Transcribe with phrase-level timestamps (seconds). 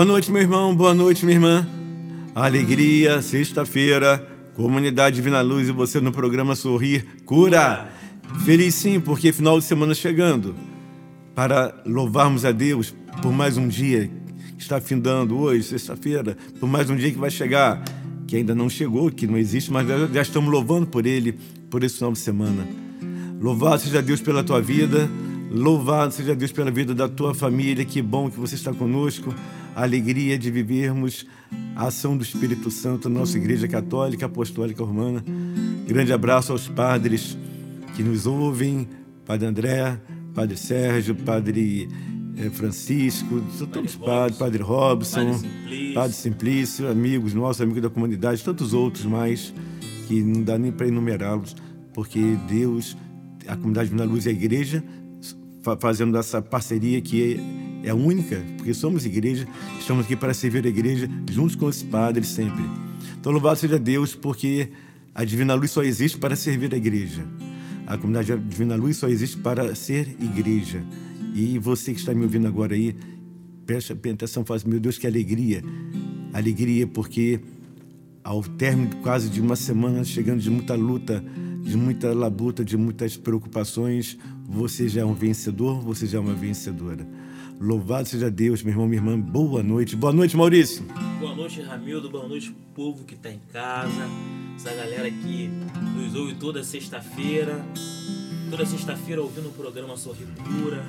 [0.00, 0.74] Boa noite, meu irmão.
[0.74, 1.68] Boa noite, minha irmã.
[2.34, 7.86] Alegria, sexta-feira, Comunidade Divina Luz e você no programa Sorrir Cura.
[8.46, 10.54] Feliz sim, porque final de semana chegando.
[11.34, 14.10] Para louvarmos a Deus por mais um dia
[14.56, 17.84] que está findando hoje, sexta-feira, por mais um dia que vai chegar,
[18.26, 21.38] que ainda não chegou, que não existe, mas já- já estamos louvando por ele,
[21.68, 22.66] por esse final de semana.
[23.38, 25.10] Louvado seja Deus pela tua vida,
[25.50, 27.84] louvado seja Deus pela vida da tua família.
[27.84, 29.34] Que bom que você está conosco.
[29.74, 31.26] A alegria de vivermos
[31.74, 35.24] a ação do Espírito Santo na nossa Igreja Católica Apostólica Romana.
[35.86, 37.36] Grande abraço aos padres
[37.96, 38.88] que nos ouvem,
[39.24, 39.98] Padre André,
[40.34, 41.88] Padre Sérgio, Padre
[42.36, 43.42] eh, Francisco,
[43.72, 45.94] todos padres, Padre Robson, Padre Simplício.
[45.94, 49.52] Padre Simplício, amigos nossos, amigos da comunidade, tantos outros mais
[50.06, 51.56] que não dá nem para enumerá-los,
[51.94, 52.96] porque Deus,
[53.46, 54.84] a comunidade Divina Luz e a igreja
[55.62, 57.40] fa- fazendo essa parceria que
[57.82, 59.46] é, única, porque somos igreja,
[59.78, 62.62] estamos aqui para servir a igreja juntos com os padres sempre.
[63.18, 64.68] Então louvado seja Deus, porque
[65.14, 67.24] a Divina Luz só existe para servir a igreja.
[67.86, 70.82] A comunidade Divina Luz só existe para ser igreja.
[71.34, 72.94] E você que está me ouvindo agora aí,
[73.66, 75.62] preste atenção, faz, meu Deus, que alegria.
[76.32, 77.40] Alegria porque
[78.22, 81.24] ao término quase de uma semana, chegando de muita luta,
[81.62, 84.16] de muita labuta, de muitas preocupações,
[84.46, 87.06] você já é um vencedor, você já é uma vencedora.
[87.62, 89.20] Louvado seja Deus, meu irmão, minha irmã.
[89.20, 89.94] Boa noite.
[89.94, 90.82] Boa noite, Maurício.
[91.20, 92.08] Boa noite, Ramildo.
[92.08, 94.08] Boa noite, povo que tá em casa.
[94.56, 95.50] Essa galera que
[95.94, 97.62] nos ouve toda sexta-feira.
[98.48, 100.82] Toda sexta-feira ouvindo o programa Sorri Cura.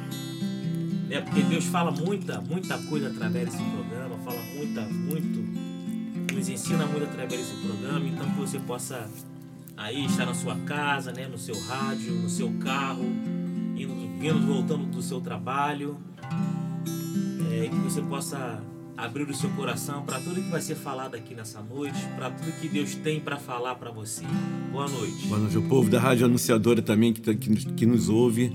[1.10, 1.20] Né?
[1.20, 4.18] Porque Deus fala muita, muita coisa através desse programa.
[4.20, 6.34] Fala muita, muito.
[6.34, 8.08] Nos ensina muito através desse programa.
[8.08, 9.10] Então que você possa
[9.76, 11.28] aí estar na sua casa, né?
[11.28, 13.04] No seu rádio, no seu carro.
[13.76, 15.98] Indo, vindo, voltando do seu trabalho.
[17.52, 18.62] É, que você possa
[18.98, 22.52] abrir o seu coração para tudo que vai ser falado aqui nessa noite, para tudo
[22.62, 24.24] que Deus tem para falar para você.
[24.72, 25.28] Boa noite.
[25.28, 28.52] Boa noite, o povo da Rádio Anunciadora também que, tá- que, nos- que nos ouve.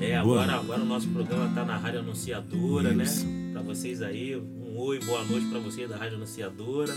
[0.00, 3.26] É, Boa agora, agora o nosso programa tá na Rádio Anunciadora, Isso.
[3.26, 3.50] né?
[3.52, 6.94] Para vocês aí, um oi, boa noite para vocês da Rádio Anunciadora,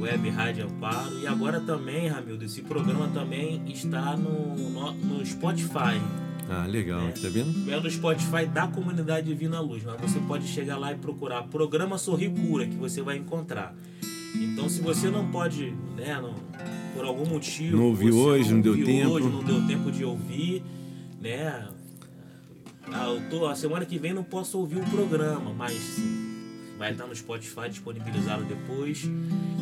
[0.00, 1.18] Web Rádio Amparo.
[1.20, 6.00] E agora também, Ramildo, esse programa também está no, no, no Spotify.
[6.50, 7.10] Ah, legal, É.
[7.12, 7.70] tá vendo?
[7.70, 11.98] É no Spotify da comunidade Divina Luz, mas você pode chegar lá e procurar Programa
[11.98, 13.74] Sorri Cura, que você vai encontrar.
[14.34, 16.34] Então, se você não pode, né, não-
[16.94, 17.76] por algum motivo.
[17.76, 19.10] Não ouviu hoje, não deu ouviu tempo.
[19.10, 20.62] Hoje, não deu tempo de ouvir,
[21.20, 21.68] né?
[22.90, 26.00] Ah, eu tô, a semana que vem não posso ouvir o programa, mas
[26.78, 28.98] Vai estar no Spotify disponibilizado depois.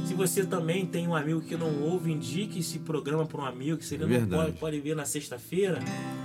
[0.06, 3.78] Se você também tem um amigo que não ouve, indique esse programa para um amigo
[3.78, 4.30] que você não Verdade.
[4.30, 5.78] pode, pode ver na sexta-feira.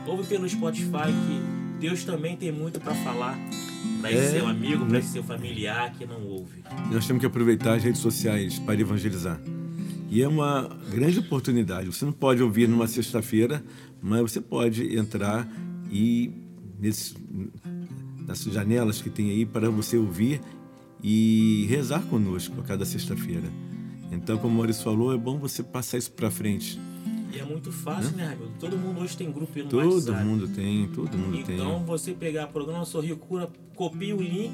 [0.06, 3.40] Ouve pelo Spotify que Deus também tem muito para falar
[4.02, 5.00] para esse É, seu amigo, para né?
[5.00, 6.62] esse seu familiar que não ouve.
[6.92, 9.40] Nós temos que aproveitar as redes sociais para evangelizar.
[10.10, 11.88] E é uma grande oportunidade.
[11.88, 13.64] Você não pode ouvir numa sexta-feira,
[14.02, 15.48] mas você pode entrar
[15.90, 16.30] e
[16.80, 17.16] nesses,
[18.28, 20.42] nessas janelas que tem aí para você ouvir
[21.03, 23.50] e rezar conosco a cada sexta-feira.
[24.12, 26.80] Então, como o Maurício falou, é bom você passar isso para frente.
[27.33, 28.51] E é muito fácil, né, amigo?
[28.59, 30.25] Todo mundo hoje tem grupo no Todo WhatsApp.
[30.25, 31.86] mundo tem, todo mundo Então tem.
[31.86, 34.51] você pegar o programa Sorrir Cura, copia o link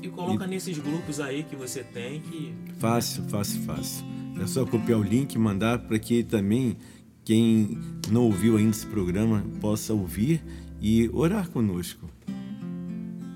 [0.00, 4.04] e coloca nesses grupos aí que você tem que Fácil, fácil, fácil.
[4.40, 6.76] É só copiar o link e mandar para que também
[7.24, 7.76] quem
[8.10, 10.42] não ouviu ainda esse programa possa ouvir
[10.80, 12.08] e orar conosco.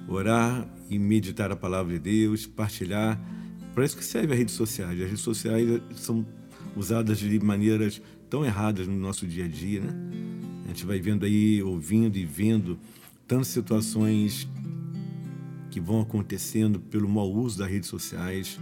[0.08, 3.20] Orar e meditar a palavra de Deus, partilhar.
[3.74, 4.92] Para isso que serve as redes sociais.
[5.00, 6.24] As redes sociais são
[6.74, 9.92] usadas de maneiras tão erradas no nosso dia a dia, né?
[10.64, 12.78] A gente vai vendo aí, ouvindo e vendo
[13.26, 14.48] tantas situações
[15.70, 18.58] que vão acontecendo pelo mau uso das redes sociais.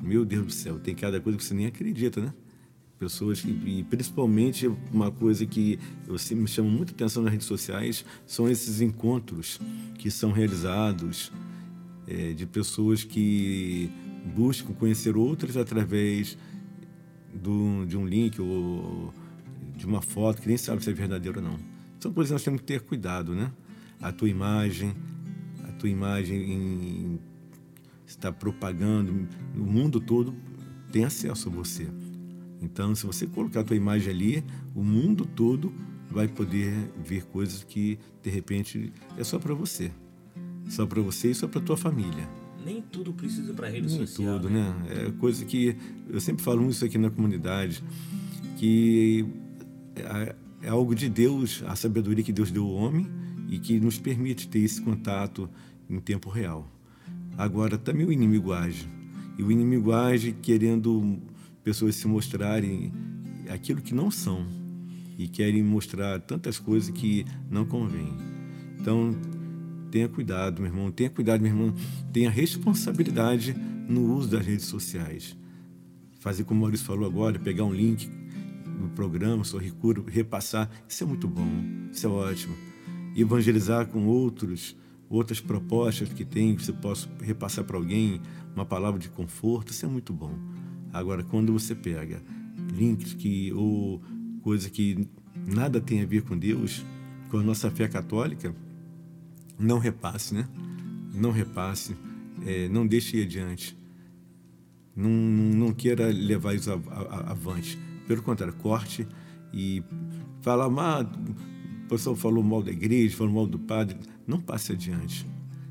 [0.00, 2.32] Meu Deus do céu, tem cada coisa que você nem acredita, né?
[2.98, 5.78] Pessoas que, e principalmente uma coisa que
[6.18, 9.60] sempre me chama muita atenção nas redes sociais são esses encontros
[9.98, 11.30] que são realizados
[12.08, 13.88] eh, de pessoas que
[14.34, 16.36] buscam conhecer outras através
[17.32, 19.14] do, de um link ou
[19.76, 21.58] de uma foto que nem sabe se é verdadeiro ou não.
[22.00, 23.52] São coisas que nós temos que ter cuidado, né?
[24.00, 24.94] A tua imagem,
[25.68, 27.20] a tua imagem em,
[28.06, 30.34] está propagando, o mundo todo
[30.90, 31.86] tem acesso a você.
[32.60, 34.44] Então, se você colocar a tua imagem ali,
[34.74, 35.72] o mundo todo
[36.10, 36.72] vai poder
[37.04, 39.90] ver coisas que de repente é só para você.
[40.68, 42.28] Só para você e só para tua família.
[42.64, 44.38] nem tudo precisa para rede Nem social.
[44.38, 44.74] tudo, né?
[44.88, 45.06] né?
[45.06, 45.76] É coisa que
[46.08, 47.82] eu sempre falo isso aqui na comunidade,
[48.58, 49.24] que
[49.96, 53.06] é, é algo de Deus, a sabedoria que Deus deu ao homem
[53.48, 55.48] e que nos permite ter esse contato
[55.88, 56.70] em tempo real.
[57.36, 58.86] Agora também o inimigo age.
[59.38, 61.18] E o inimigo age querendo
[61.68, 62.90] pessoas se mostrarem
[63.50, 64.46] aquilo que não são
[65.18, 68.10] e querem mostrar tantas coisas que não convém.
[68.80, 69.14] Então,
[69.90, 71.74] tenha cuidado, meu irmão, tenha cuidado, meu irmão,
[72.10, 73.54] tenha responsabilidade
[73.86, 75.36] no uso das redes sociais.
[76.20, 78.08] Fazer como o Maurício falou agora, pegar um link
[78.80, 81.50] do programa, Sorri Cura, repassar, isso é muito bom,
[81.92, 82.56] isso é ótimo.
[83.14, 84.74] Evangelizar com outros,
[85.06, 88.22] outras propostas que tem, que você possa repassar para alguém,
[88.54, 90.32] uma palavra de conforto, isso é muito bom.
[90.98, 92.22] Agora, quando você pega
[92.72, 94.02] links que ou
[94.42, 95.08] coisa que
[95.46, 96.84] nada tem a ver com Deus,
[97.30, 98.54] com a nossa fé católica,
[99.58, 100.48] não repasse, né?
[101.14, 101.96] Não repasse,
[102.46, 103.76] é, não deixe ir adiante.
[104.94, 107.78] Não, não queira levar isso avante.
[108.06, 109.06] Pelo contrário, corte
[109.52, 109.82] e
[110.40, 111.02] fala mal.
[111.02, 113.96] O pessoal falou mal da igreja, falou mal do padre.
[114.26, 115.26] Não passe adiante.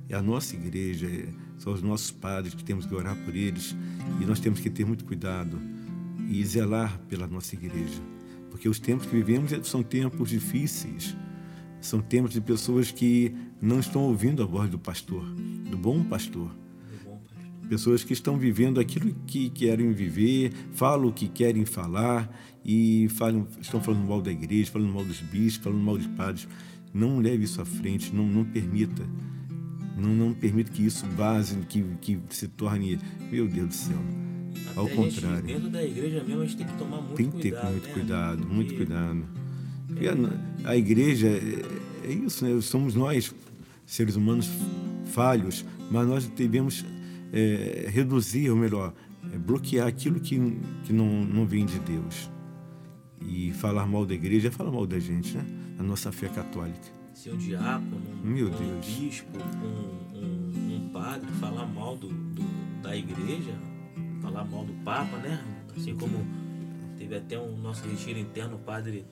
[0.10, 3.76] É a nossa igreja, é- são os nossos padres que temos que orar por eles
[4.22, 5.60] e nós temos que ter muito cuidado
[6.30, 8.02] e zelar pela nossa igreja.
[8.50, 11.16] Porque os tempos que vivemos são tempos difíceis.
[11.80, 15.24] São tempos de pessoas que não estão ouvindo a voz do pastor,
[15.70, 16.50] do bom pastor.
[17.70, 22.34] Pessoas que estão vivendo aquilo que querem viver, falam o que querem falar
[22.64, 26.48] e falam, estão falando mal da igreja, falando mal dos bispos, falando mal dos padres.
[26.94, 29.04] Não leve isso à frente, não, não permita.
[29.98, 33.00] Não, não permita que isso base, que, que se torne,
[33.32, 33.98] meu Deus do céu.
[34.76, 35.44] Ao Até a gente, contrário.
[35.48, 37.72] dentro da igreja mesmo, a gente tem que tomar muito Tem que ter cuidado.
[37.72, 37.94] muito né?
[37.94, 39.24] cuidado, Porque muito cuidado.
[39.88, 42.62] Porque a, a igreja é, é isso, né?
[42.62, 43.34] Somos nós,
[43.86, 44.50] seres humanos
[45.06, 46.86] falhos, mas nós devemos
[47.34, 48.94] é, reduzir, ou melhor,
[49.34, 50.38] é, bloquear aquilo que,
[50.84, 52.30] que não, não vem de Deus.
[53.22, 55.46] E falar mal da igreja é falar mal da gente, né?
[55.80, 56.97] A nossa fé católica.
[57.18, 58.86] Se um diácono, um, Meu um Deus.
[58.86, 63.56] bispo, um, um- um padre falar mal do, do- da igreja,
[64.22, 65.44] falar mal do Papa, né?
[65.76, 66.24] Assim como
[66.96, 69.04] teve até um nosso retiro interno, o padre,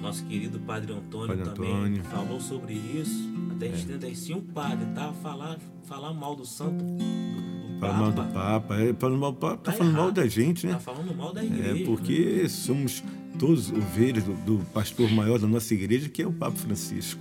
[0.00, 2.04] nosso querido padre Antônio Padre também Antônio.
[2.04, 3.28] falou sobre isso.
[3.54, 8.10] Até a gente tenta, se um padre tá falar, falar mal do santo, do, Papa,
[8.10, 10.72] do Papa, é, falando mal, do Papa, tá Tá falando mal da gente, né?
[10.72, 11.82] tá falando mal da igreja.
[11.82, 13.04] É porque somos
[13.38, 17.20] todos ovelhas do, do pastor maior da nossa igreja, que é o Papa Francisco.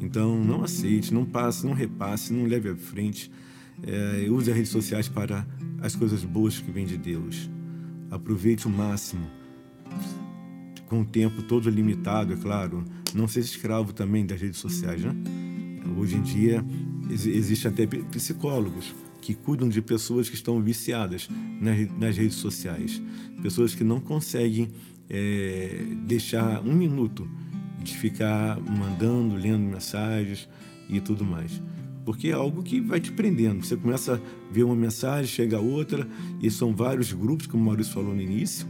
[0.00, 3.30] Então, não aceite, não passe, não repasse, não leve à frente.
[3.82, 5.46] É, use as redes sociais para
[5.80, 7.48] as coisas boas que vêm de Deus.
[8.10, 9.26] Aproveite o máximo.
[10.86, 12.84] Com o tempo todo limitado, é claro.
[13.14, 15.14] Não seja escravo também das redes sociais, né?
[15.96, 16.64] Hoje em dia,
[17.10, 21.28] ex- existem até psicólogos que cuidam de pessoas que estão viciadas
[21.60, 23.02] nas, nas redes sociais,
[23.42, 24.68] pessoas que não conseguem
[25.08, 27.28] é, deixar um minuto
[27.82, 30.48] de ficar mandando, lendo mensagens
[30.88, 31.62] e tudo mais.
[32.04, 33.64] Porque é algo que vai te prendendo.
[33.64, 36.06] Você começa a ver uma mensagem, chega outra,
[36.40, 38.66] e são vários grupos, como o Maurício falou no início,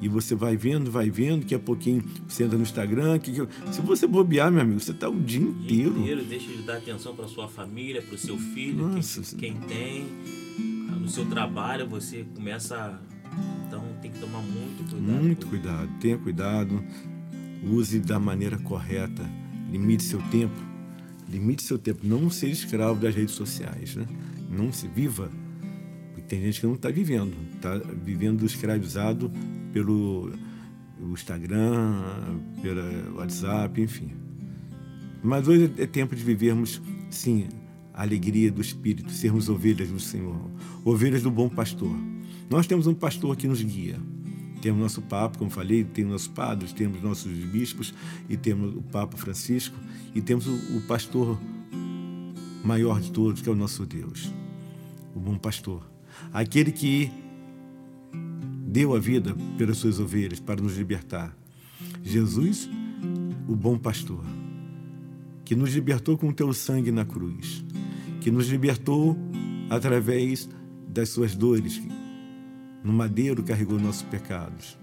[0.00, 3.18] e você vai vendo, vai vendo, que a pouquinho você entra no Instagram.
[3.18, 5.98] Que, que, se você bobear, meu amigo, você está o dia inteiro.
[5.98, 9.68] Inteiro, deixa de dar atenção para sua família, para o seu filho, Nossa, quem, quem
[9.68, 10.06] tem.
[10.98, 12.98] No seu trabalho, você começa.
[13.66, 15.22] Então tem que tomar muito cuidado.
[15.22, 16.84] Muito cuidado, tenha cuidado.
[17.62, 19.24] Use da maneira correta.
[19.70, 20.54] Limite seu tempo.
[21.28, 22.00] Limite seu tempo.
[22.04, 23.94] Não seja escravo das redes sociais.
[23.96, 24.06] Né?
[24.48, 25.30] Não se viva.
[26.08, 27.36] Porque tem gente que não está vivendo.
[27.54, 29.30] Está vivendo escravizado
[29.72, 30.32] pelo
[31.12, 32.02] Instagram,
[32.62, 34.10] pelo WhatsApp, enfim.
[35.22, 37.48] Mas hoje é tempo de vivermos, sim,
[37.92, 40.50] a alegria do Espírito, sermos ovelhas do Senhor,
[40.84, 41.94] ovelhas do bom pastor.
[42.50, 43.96] Nós temos um pastor que nos guia.
[44.60, 47.94] Temos nosso Papa, como falei, temos nossos padres, temos nossos bispos,
[48.28, 49.76] e temos o Papa Francisco,
[50.14, 51.40] e temos o, o pastor
[52.64, 54.34] maior de todos, que é o nosso Deus,
[55.14, 55.88] o bom pastor.
[56.32, 57.10] Aquele que
[58.66, 61.34] deu a vida pelas suas ovelhas para nos libertar.
[62.02, 62.68] Jesus,
[63.48, 64.24] o bom pastor,
[65.44, 67.64] que nos libertou com o teu sangue na cruz,
[68.20, 69.16] que nos libertou
[69.70, 70.48] através
[70.88, 71.80] das suas dores,
[72.82, 74.76] no madeiro carregou nossos pecados.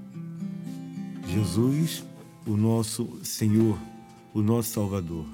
[1.27, 2.04] Jesus,
[2.46, 3.77] o nosso Senhor,
[4.34, 5.25] o nosso Salvador.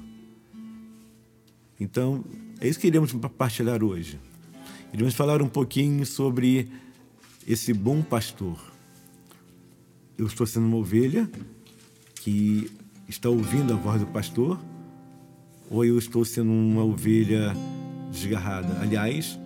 [1.79, 2.23] Então,
[2.59, 4.19] é isso que iremos compartilhar hoje.
[4.93, 6.69] Iremos falar um pouquinho sobre
[7.47, 8.57] esse bom pastor.
[10.17, 11.29] Eu estou sendo uma ovelha
[12.15, 12.71] que
[13.07, 14.59] está ouvindo a voz do pastor,
[15.69, 17.53] ou eu estou sendo uma ovelha
[18.11, 18.79] desgarrada?
[18.79, 19.37] Aliás,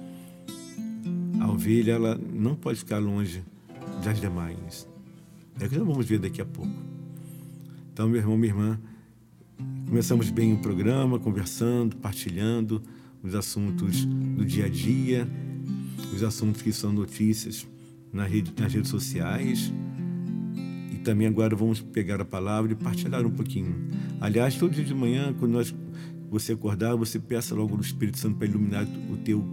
[1.47, 3.41] a ovelha ela não pode ficar longe
[4.03, 4.87] das demais.
[5.59, 6.71] É o que nós vamos ver daqui a pouco.
[7.93, 8.79] Então, meu irmão, minha irmã,
[9.87, 12.81] começamos bem o programa, conversando, partilhando
[13.23, 15.27] os assuntos do dia a dia,
[16.13, 17.65] os assuntos que são notícias
[18.11, 19.73] nas redes sociais.
[20.91, 23.73] E também agora vamos pegar a palavra e partilhar um pouquinho.
[24.19, 25.73] Aliás, todo dia de manhã, quando nós,
[26.29, 29.43] você acordar, você peça logo no Espírito Santo para iluminar o teu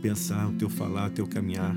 [0.00, 1.76] pensar, o teu falar, o teu caminhar.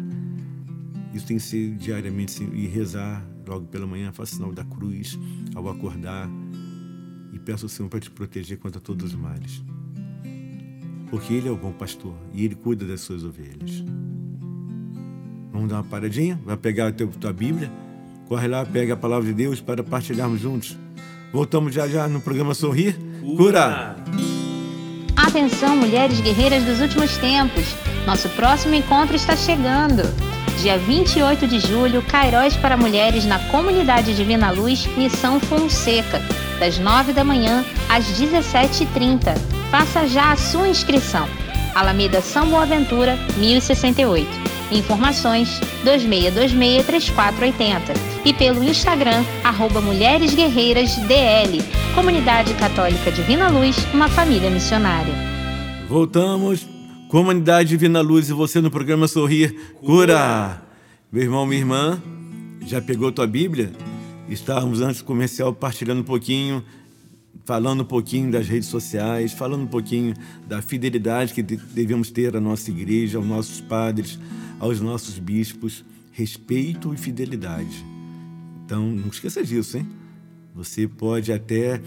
[1.14, 5.20] Isso tem que ser diariamente e rezar logo pela manhã, faça sinal da cruz
[5.54, 6.30] ao acordar
[7.32, 9.64] e peça ao Senhor para te proteger contra todos os males.
[11.10, 13.84] Porque Ele é o bom pastor e Ele cuida das suas ovelhas.
[15.52, 16.40] Vamos dar uma paradinha?
[16.44, 17.72] Vai pegar a tua Bíblia?
[18.28, 20.78] Corre lá, pega a palavra de Deus para partilharmos juntos.
[21.32, 22.96] Voltamos já já no programa Sorrir.
[23.38, 23.96] Cura!
[25.34, 27.66] Atenção, mulheres guerreiras dos últimos tempos.
[28.06, 30.04] Nosso próximo encontro está chegando.
[30.62, 36.22] Dia 28 de julho, Cairós para Mulheres na Comunidade Divina Luz, Missão Fonseca,
[36.60, 39.36] das 9 da manhã às 17h30.
[39.72, 41.28] Faça já a sua inscrição.
[41.74, 44.30] Alameda São Boaventura, 1068.
[44.72, 51.60] Informações 26263480 e pelo Instagram arroba Mulheres Guerreiras DL,
[51.96, 55.23] Comunidade Católica Divina Luz, uma família missionária.
[55.88, 56.68] Voltamos,
[57.10, 60.62] Comunidade Divina Luz e você no programa Sorrir Cura.
[61.12, 62.02] Meu irmão, minha irmã,
[62.66, 63.72] já pegou tua Bíblia?
[64.28, 66.64] Estávamos antes do comercial partilhando um pouquinho
[67.46, 70.14] falando um pouquinho das redes sociais, falando um pouquinho
[70.48, 74.18] da fidelidade que devemos ter à nossa igreja, aos nossos padres,
[74.60, 77.86] aos nossos bispos respeito e fidelidade.
[78.66, 79.88] Então, não esqueça disso, hein?
[80.56, 81.82] Você pode até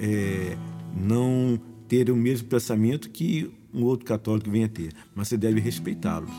[0.00, 0.56] é,
[0.94, 1.58] não
[1.94, 6.30] ter o mesmo pensamento que um outro católico venha ter, mas você deve respeitá-los.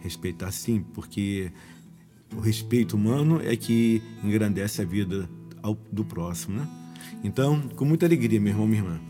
[0.00, 1.50] Respeitar sim, porque
[2.32, 5.28] o respeito humano é que engrandece a vida
[5.90, 6.68] do próximo, né?
[7.24, 9.00] Então, com muita alegria, meu irmão, minha irmã,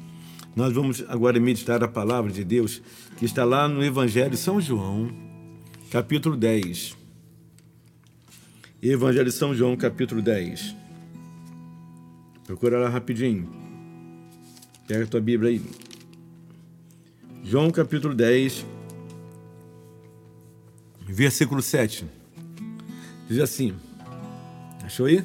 [0.56, 2.80] nós vamos agora meditar a palavra de Deus
[3.18, 5.10] que está lá no Evangelho de São João,
[5.90, 6.96] capítulo 10.
[8.80, 10.74] Evangelho de São João, capítulo 10.
[12.46, 13.63] Procura lá rapidinho.
[14.86, 15.62] Pega a tua Bíblia aí.
[17.42, 18.64] João, capítulo 10,
[21.06, 22.04] versículo 7.
[23.28, 23.74] Diz assim:
[24.84, 25.24] Achou aí?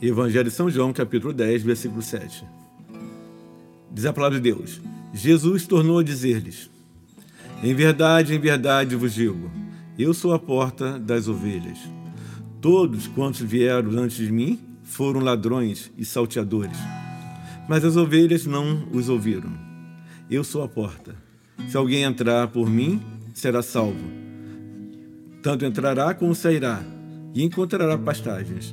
[0.00, 2.44] Evangelho de São João, capítulo 10, versículo 7.
[3.90, 4.80] Diz a palavra de Deus:
[5.12, 6.70] Jesus tornou a dizer-lhes:
[7.62, 9.50] em verdade, em verdade vos digo:
[9.98, 11.78] eu sou a porta das ovelhas.
[12.60, 16.78] Todos quantos vieram antes de mim foram ladrões e salteadores,
[17.68, 19.52] mas as ovelhas não os ouviram.
[20.30, 21.14] Eu sou a porta.
[21.68, 23.00] Se alguém entrar por mim,
[23.34, 24.10] será salvo.
[25.42, 26.82] Tanto entrará como sairá,
[27.34, 28.72] e encontrará pastagens.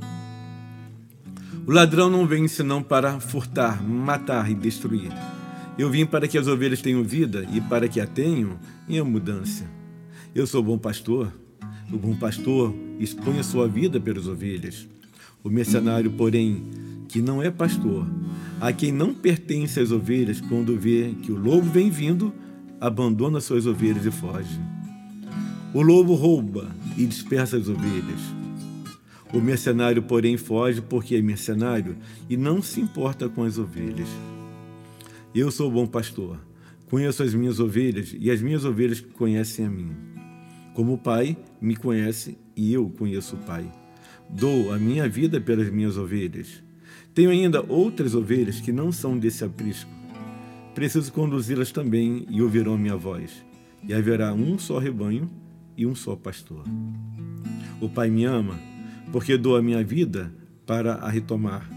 [1.67, 5.11] O ladrão não vem senão para furtar, matar e destruir.
[5.77, 9.67] Eu vim para que as ovelhas tenham vida e para que a tenham em abundância.
[10.33, 11.31] Eu sou bom pastor.
[11.91, 14.87] O bom pastor expõe a sua vida pelas ovelhas.
[15.43, 16.63] O mercenário, porém,
[17.07, 18.07] que não é pastor,
[18.59, 22.33] a quem não pertence as ovelhas, quando vê que o lobo vem vindo,
[22.79, 24.59] abandona suas ovelhas e foge.
[25.73, 28.21] O lobo rouba e dispersa as ovelhas.
[29.33, 31.97] O mercenário, porém, foge porque é mercenário
[32.29, 34.07] e não se importa com as ovelhas.
[35.33, 36.39] Eu sou o bom pastor,
[36.89, 39.91] conheço as minhas ovelhas e as minhas ovelhas conhecem a mim.
[40.73, 43.69] Como o Pai me conhece e eu conheço o Pai.
[44.29, 46.64] Dou a minha vida pelas minhas ovelhas.
[47.15, 49.89] Tenho ainda outras ovelhas que não são desse aprisco.
[50.75, 53.43] Preciso conduzi-las também e ouvirão minha voz.
[53.87, 55.27] E haverá um só rebanho
[55.75, 56.63] e um só pastor.
[57.81, 58.59] O Pai me ama,
[59.11, 60.31] porque dou a minha vida
[60.65, 61.67] para a retomar.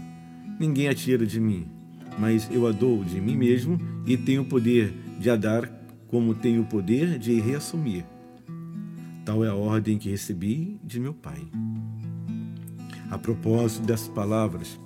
[0.59, 1.79] Ninguém a tira de mim
[2.19, 5.71] mas eu a dou de mim mesmo e tenho o poder de a dar,
[6.07, 8.03] como tenho o poder de reassumir.
[9.25, 11.39] Tal é a ordem que recebi de meu Pai.
[13.09, 14.79] A propósito dessas palavras,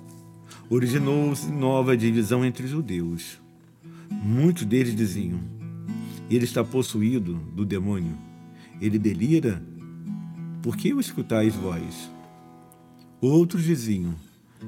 [0.68, 3.40] originou-se nova divisão entre os judeus.
[4.10, 5.40] Muitos deles diziam:
[6.30, 8.16] Ele está possuído do demônio.
[8.80, 9.62] Ele delira.
[10.62, 12.10] Por que o escutais vós?
[13.20, 14.14] Outros diziam: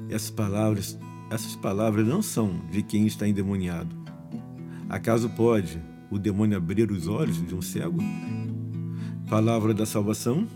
[0.09, 0.97] Essas palavras
[1.29, 3.93] essas palavras não são de quem está endemoniado.
[4.87, 7.99] Acaso pode o demônio abrir os olhos de um cego?
[9.29, 10.47] Palavra da salvação.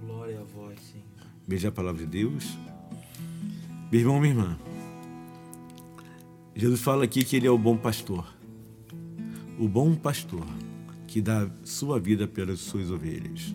[0.00, 1.04] Glória a vós, Senhor.
[1.46, 2.56] Veja a palavra de Deus.
[3.94, 4.58] Meu irmão, minha irmã.
[6.52, 8.26] Jesus fala aqui que ele é o bom pastor.
[9.56, 10.44] O bom pastor
[11.06, 13.54] que dá sua vida pelas suas ovelhas.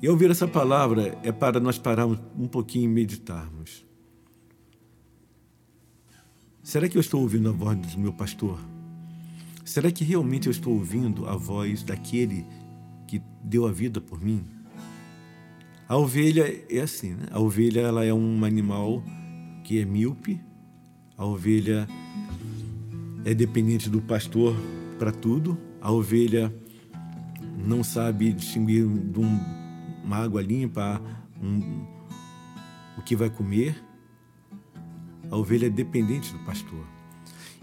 [0.00, 3.84] E ao ouvir essa palavra é para nós pararmos um pouquinho e meditarmos.
[6.62, 8.58] Será que eu estou ouvindo a voz do meu pastor?
[9.62, 12.46] Será que realmente eu estou ouvindo a voz daquele
[13.06, 14.42] que deu a vida por mim?
[15.88, 17.26] A ovelha é assim, né?
[17.30, 19.02] A ovelha ela é um animal
[19.64, 20.40] que é míope.
[21.16, 21.86] A ovelha
[23.24, 24.56] é dependente do pastor
[24.98, 25.58] para tudo.
[25.80, 26.54] A ovelha
[27.58, 29.62] não sabe distinguir de um
[30.02, 31.00] uma água limpa,
[31.40, 31.86] um,
[32.98, 33.82] o que vai comer.
[35.30, 36.84] A ovelha é dependente do pastor.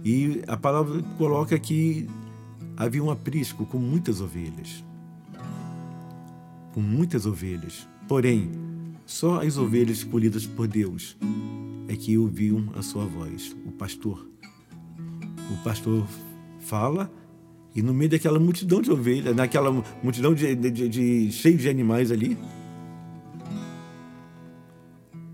[0.04, 2.08] E a palavra coloca que
[2.78, 4.84] havia um aprisco com muitas ovelhas.
[6.74, 7.88] Com muitas ovelhas.
[8.10, 8.50] Porém,
[9.06, 11.16] só as ovelhas escolhidas por Deus
[11.88, 14.28] é que ouviam a sua voz, o pastor.
[15.54, 16.08] O pastor
[16.60, 17.14] fala
[17.76, 21.70] e no meio daquela multidão de ovelhas, naquela multidão de, de, de, de cheio de
[21.70, 22.36] animais ali,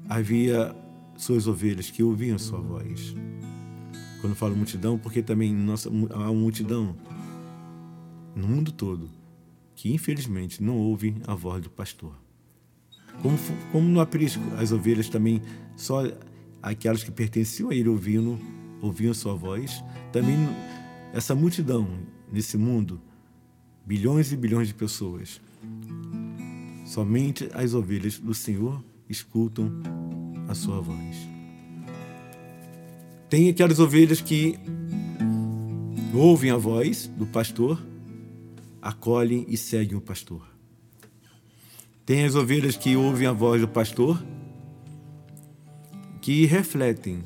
[0.09, 0.75] havia
[1.15, 3.15] suas ovelhas que ouviam sua voz.
[4.19, 6.93] Quando falo multidão, porque também nossa, há uma multidão
[8.35, 9.09] no mundo todo
[9.75, 12.24] que infelizmente não ouvem a voz do pastor.
[13.21, 13.37] Como,
[13.71, 15.41] como no aprisco, as ovelhas também,
[15.75, 16.03] só
[16.61, 18.39] aquelas que pertenciam a ele ouvindo,
[18.81, 20.37] ouviam sua voz, também
[21.13, 21.87] essa multidão
[22.31, 23.01] nesse mundo
[23.85, 25.39] bilhões e bilhões de pessoas.
[26.85, 29.71] Somente as ovelhas do Senhor escutam
[30.47, 31.15] a sua voz.
[33.29, 34.57] Tem aquelas ovelhas que
[36.13, 37.81] ouvem a voz do pastor,
[38.81, 40.54] acolhem e seguem o pastor.
[42.05, 44.23] Tem as ovelhas que ouvem a voz do pastor,
[46.21, 47.23] que refletem,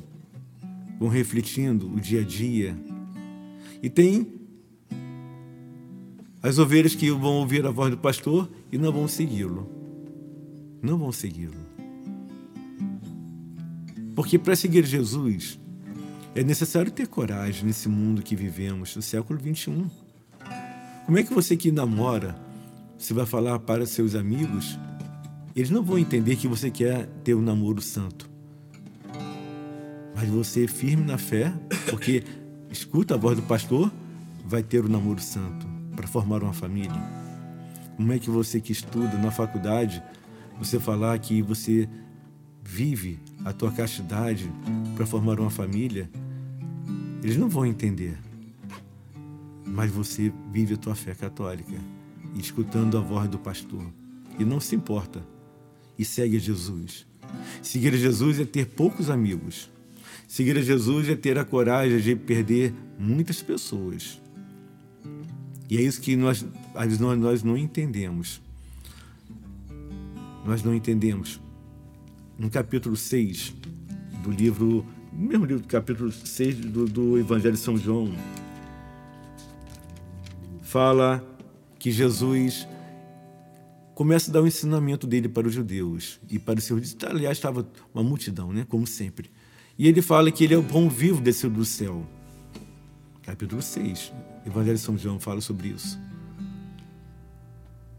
[0.98, 2.76] vão refletindo o dia a dia.
[3.82, 4.40] E tem
[6.42, 9.68] as ovelhas que vão ouvir a voz do pastor e não vão segui-lo.
[10.82, 11.60] Não vão segui-lo.
[14.14, 15.60] Porque para seguir Jesus
[16.34, 19.90] é necessário ter coragem nesse mundo que vivemos, no século 21.
[21.04, 22.34] Como é que você que namora,
[23.00, 24.78] você vai falar para seus amigos,
[25.56, 28.28] eles não vão entender que você quer ter um namoro santo.
[30.14, 31.50] Mas você firme na fé,
[31.88, 32.22] porque
[32.70, 33.90] escuta a voz do pastor,
[34.44, 37.02] vai ter o um namoro santo para formar uma família?
[37.96, 40.02] Como é que você que estuda na faculdade,
[40.58, 41.88] você falar que você
[42.62, 44.52] vive a tua castidade
[44.94, 46.10] para formar uma família?
[47.22, 48.18] Eles não vão entender.
[49.64, 51.78] Mas você vive a tua fé católica,
[52.36, 53.84] escutando a voz do pastor,
[54.38, 55.22] e não se importa,
[55.98, 57.06] e segue Jesus.
[57.62, 59.70] Seguir Jesus é ter poucos amigos.
[60.26, 64.20] Seguir a Jesus é ter a coragem de perder muitas pessoas.
[65.68, 68.40] E é isso que nós, às vezes, nós, não entendemos.
[70.44, 71.40] Nós não entendemos.
[72.38, 73.54] No capítulo 6
[74.24, 78.12] do livro, mesmo livro, capítulo 6 do, do Evangelho de São João,
[80.62, 81.24] fala
[81.80, 82.68] que Jesus
[83.94, 86.96] começa a dar o ensinamento dele para os judeus e para os seus.
[87.04, 88.64] Aliás, estava uma multidão, né?
[88.68, 89.30] como sempre.
[89.78, 92.06] E ele fala que ele é o pão vivo descido do céu.
[93.22, 94.12] Capítulo 6,
[94.46, 95.98] Evangelho de São João fala sobre isso.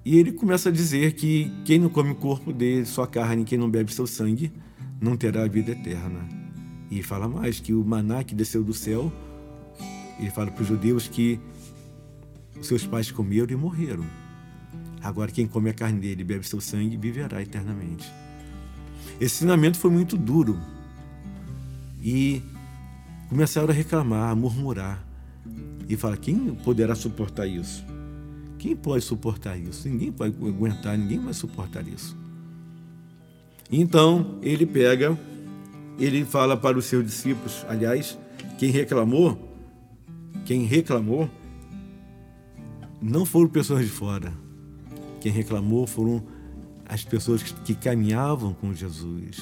[0.06, 3.58] E ele começa a dizer que quem não come o corpo dele, sua carne, quem
[3.58, 4.52] não bebe seu sangue,
[5.00, 6.28] não terá a vida eterna.
[6.90, 9.12] E fala mais que o maná que desceu do céu,
[10.20, 11.40] ele fala para os judeus que
[12.62, 14.06] seus pais comeram e morreram.
[15.02, 18.12] Agora quem come a carne dele e bebe seu sangue viverá eternamente.
[19.20, 20.60] Esse ensinamento foi muito duro
[22.02, 22.42] e
[23.30, 25.04] começaram a reclamar, a murmurar.
[25.88, 27.84] E fala: quem poderá suportar isso?
[28.58, 29.90] Quem pode suportar isso?
[29.90, 32.16] Ninguém pode aguentar, ninguém vai suportar isso.
[33.72, 35.18] Então ele pega,
[35.98, 38.18] ele fala para os seus discípulos, aliás,
[38.60, 39.56] quem reclamou,
[40.46, 41.30] quem reclamou,
[43.02, 44.32] não foram pessoas de fora.
[45.20, 46.24] Quem reclamou foram
[46.88, 49.42] as pessoas que caminhavam com Jesus,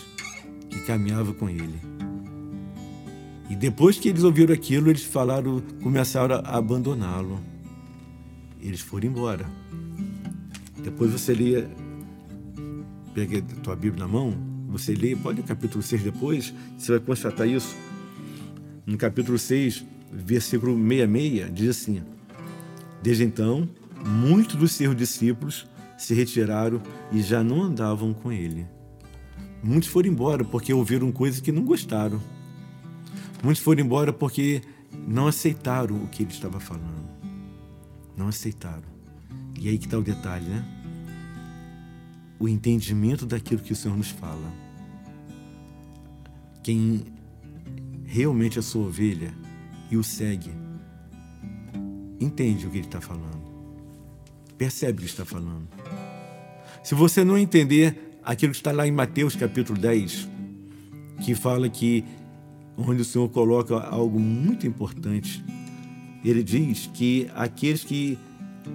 [0.70, 1.80] que caminhavam com ele.
[3.50, 7.40] E depois que eles ouviram aquilo, eles falaram, começaram a abandoná-lo.
[8.62, 9.46] Eles foram embora.
[10.84, 11.66] Depois você lê,
[13.14, 14.34] pega a tua Bíblia na mão,
[14.68, 17.76] você lê, pode o capítulo 6 depois, você vai constatar isso.
[18.86, 22.02] No capítulo 6, versículo 66, diz assim:
[23.02, 23.68] Desde então,
[24.06, 26.82] muitos dos seus discípulos se retiraram
[27.12, 28.66] e já não andavam com ele.
[29.62, 32.22] Muitos foram embora porque ouviram coisas que não gostaram.
[33.44, 34.62] Muitos foram embora porque
[35.08, 37.10] não aceitaram o que ele estava falando.
[38.16, 38.88] Não aceitaram.
[39.60, 40.66] E aí que está o detalhe, né?
[42.40, 44.54] O entendimento daquilo que o Senhor nos fala.
[46.64, 47.06] Quem
[48.06, 49.34] realmente é sua ovelha
[49.92, 50.52] e o segue,
[52.20, 53.42] entende o que ele está falando.
[54.58, 55.68] Percebe o que está falando.
[56.84, 60.28] Se você não entender aquilo que está lá em Mateus capítulo 10,
[61.24, 62.04] que fala que
[62.78, 65.44] onde o Senhor coloca algo muito importante.
[66.24, 68.18] Ele diz que aqueles que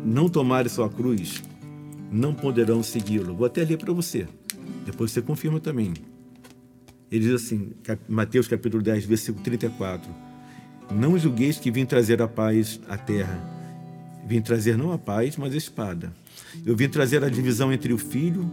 [0.05, 1.43] não tomarem sua cruz
[2.11, 3.35] não poderão segui-lo.
[3.35, 4.27] Vou até ler para você,
[4.85, 5.95] depois você confirma também.
[7.11, 7.73] Ele diz assim,
[8.09, 10.11] Mateus capítulo 10, versículo 34:
[10.91, 13.53] Não julgueis que vim trazer a paz à terra.
[14.27, 16.13] Vim trazer não a paz, mas a espada.
[16.65, 18.51] Eu vim trazer a divisão entre o filho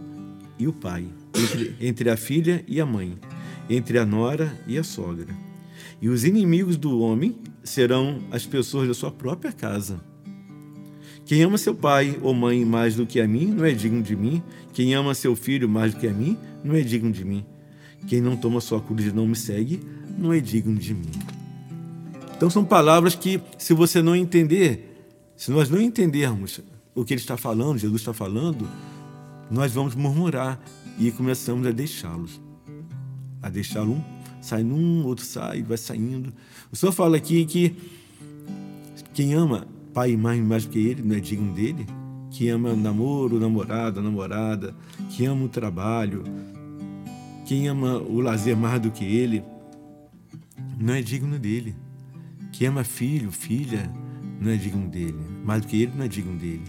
[0.58, 3.18] e o pai, entre, entre a filha e a mãe
[3.68, 5.34] entre a nora e a sogra.
[6.00, 10.00] E os inimigos do homem serão as pessoas da sua própria casa.
[11.24, 14.16] Quem ama seu pai ou mãe mais do que a mim não é digno de
[14.16, 14.42] mim.
[14.72, 17.44] Quem ama seu filho mais do que a mim não é digno de mim.
[18.06, 19.80] Quem não toma sua cruz e não me segue
[20.18, 21.12] não é digno de mim.
[22.42, 26.58] Então são palavras que, se você não entender, se nós não entendermos
[26.92, 28.68] o que ele está falando, Jesus está falando,
[29.48, 30.60] nós vamos murmurar
[30.98, 32.40] e começamos a deixá-los
[33.40, 34.02] a deixá-lo um,
[34.40, 36.32] sai num, outro sai, vai saindo.
[36.72, 37.76] O Senhor fala aqui que
[39.14, 41.86] quem ama pai e mãe mais do que ele não é digno dele,
[42.28, 44.74] que ama namoro, namorada, namorada,
[45.10, 46.24] que ama o trabalho,
[47.46, 49.44] quem ama o lazer mais do que ele,
[50.76, 51.72] não é digno dele.
[52.52, 53.90] Quem ama filho, filha,
[54.40, 55.18] não é digno dele.
[55.44, 56.62] Mais do que ele, não é digno dele.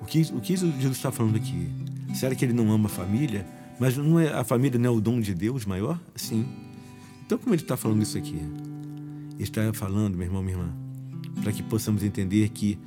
[0.00, 1.68] O que, o que Jesus está falando aqui?
[2.14, 3.46] Será que ele não ama a família?
[3.78, 6.00] Mas não é, a família não é o dom de Deus maior?
[6.14, 6.46] Sim.
[7.24, 8.36] Então, como ele está falando isso aqui?
[8.36, 10.72] Ele está falando, meu irmão, minha irmã,
[11.42, 12.78] para que possamos entender que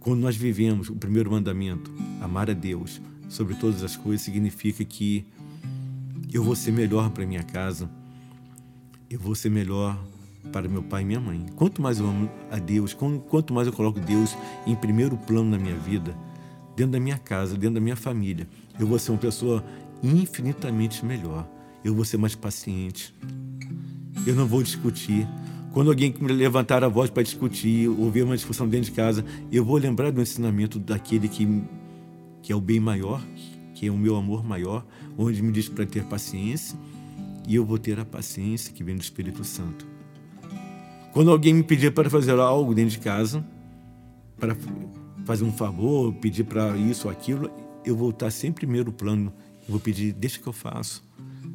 [0.00, 5.24] quando nós vivemos o primeiro mandamento, amar a Deus sobre todas as coisas, significa que
[6.32, 7.88] eu vou ser melhor para minha casa,
[9.08, 9.96] eu vou ser melhor
[10.52, 11.44] para meu pai e minha mãe.
[11.56, 15.58] Quanto mais eu amo a Deus, quanto mais eu coloco Deus em primeiro plano na
[15.58, 16.16] minha vida,
[16.76, 19.64] dentro da minha casa, dentro da minha família, eu vou ser uma pessoa
[20.02, 21.48] infinitamente melhor.
[21.84, 23.14] Eu vou ser mais paciente.
[24.26, 25.28] Eu não vou discutir.
[25.72, 29.76] Quando alguém levantar a voz para discutir, ouvir uma discussão dentro de casa, eu vou
[29.76, 31.62] lembrar do ensinamento daquele que,
[32.42, 33.20] que é o bem maior,
[33.74, 34.86] que é o meu amor maior,
[35.18, 36.78] onde me diz para ter paciência,
[37.46, 39.93] e eu vou ter a paciência que vem do Espírito Santo.
[41.14, 43.46] Quando alguém me pedir para fazer algo dentro de casa,
[44.36, 44.56] para
[45.24, 47.48] fazer um favor, pedir para isso ou aquilo,
[47.84, 49.32] eu vou estar sempre em primeiro plano.
[49.60, 51.04] Eu vou pedir, deixa que eu faço.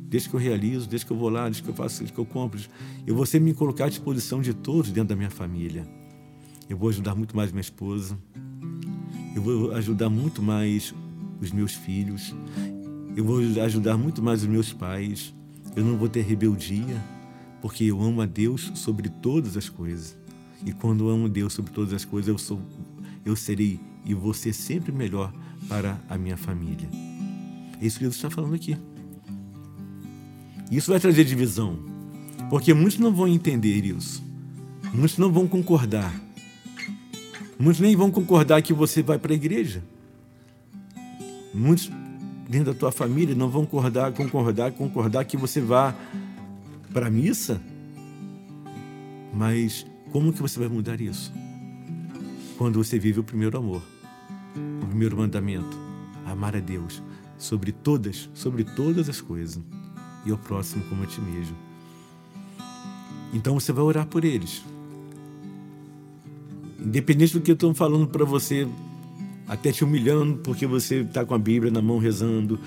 [0.08, 2.20] desde que eu realizo, desde que eu vou lá, desde que eu faço, desde que
[2.20, 2.58] eu compro.
[3.06, 5.86] Eu vou sempre me colocar à disposição de todos dentro da minha família.
[6.70, 8.18] Eu vou ajudar muito mais minha esposa.
[9.36, 10.96] Eu vou ajudar muito mais
[11.42, 12.34] os meus filhos.
[13.14, 15.34] Eu vou ajudar muito mais os meus pais.
[15.76, 17.04] Eu não vou ter rebeldia,
[17.62, 20.18] porque eu amo a Deus sobre todas as coisas.
[20.66, 22.62] E quando amo Deus sobre todas as coisas, eu sou
[23.26, 25.32] eu serei e ser sempre melhor
[25.68, 26.90] para a minha família.
[27.82, 28.78] É isso que Deus está falando aqui.
[30.72, 31.80] Isso vai trazer divisão,
[32.50, 34.24] porque muitos não vão entender isso.
[34.94, 36.14] Muitos não vão concordar.
[37.58, 39.84] Muitos nem vão concordar que você vai para a igreja.
[41.54, 41.92] Muitos
[42.48, 45.94] dentro da tua família não vão concordar, concordar, concordar que você vá
[46.94, 47.62] para a missa.
[49.34, 51.32] Mas como que você vai mudar isso?
[52.58, 53.82] Quando você vive o primeiro amor,
[54.82, 55.78] o primeiro mandamento,
[56.26, 57.02] amar a Deus
[57.38, 59.64] sobre todas, sobre todas as coisas
[60.26, 61.56] e ao próximo como a ti mesmo.
[63.34, 64.64] Então você vai orar por eles.
[66.80, 68.68] Independente do que eu estou falando para você,
[69.48, 72.60] até te humilhando porque você está com a Bíblia na mão rezando,